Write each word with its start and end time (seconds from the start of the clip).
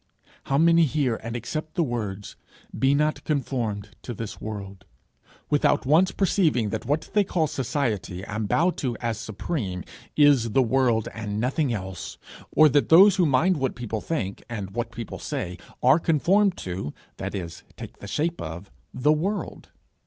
How 0.45 0.57
many 0.57 0.85
hear 0.85 1.17
and 1.17 1.35
accept 1.35 1.75
the 1.75 1.83
words, 1.83 2.35
'Be 2.75 2.95
not 2.95 3.23
conformed 3.23 3.89
to 4.01 4.15
this 4.15 4.41
world,' 4.41 4.83
without 5.51 5.85
once 5.85 6.09
perceiving 6.11 6.69
that 6.69 6.87
what 6.87 7.11
they 7.13 7.23
call 7.23 7.45
Society 7.45 8.23
and 8.23 8.47
bow 8.47 8.71
to 8.77 8.97
as 8.97 9.19
supreme, 9.19 9.83
is 10.17 10.53
the 10.53 10.63
World 10.63 11.07
and 11.13 11.39
nothing 11.39 11.71
else, 11.71 12.17
or 12.49 12.67
that 12.69 12.89
those 12.89 13.17
who 13.17 13.27
mind 13.27 13.57
what 13.57 13.75
people 13.75 14.01
think, 14.01 14.43
and 14.49 14.71
what 14.71 14.91
people 14.91 15.17
will 15.17 15.23
say, 15.23 15.59
are 15.83 15.99
conformed 15.99 16.57
to 16.57 16.95
that 17.17 17.35
is, 17.35 17.61
take 17.77 17.99
the 17.99 18.07
shape 18.07 18.41
of 18.41 18.71
the 18.91 19.13
world. 19.13 19.69